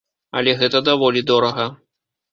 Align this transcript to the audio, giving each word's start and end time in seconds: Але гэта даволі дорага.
Але 0.39 0.55
гэта 0.61 0.81
даволі 0.89 1.23
дорага. 1.33 1.71